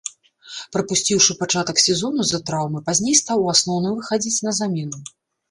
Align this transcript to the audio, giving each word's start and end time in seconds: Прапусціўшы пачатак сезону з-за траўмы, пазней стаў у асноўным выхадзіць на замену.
Прапусціўшы 0.75 1.35
пачатак 1.41 1.81
сезону 1.87 2.19
з-за 2.31 2.39
траўмы, 2.49 2.83
пазней 2.89 3.15
стаў 3.21 3.45
у 3.45 3.53
асноўным 3.55 3.93
выхадзіць 4.01 4.43
на 4.51 4.57
замену. 4.63 4.97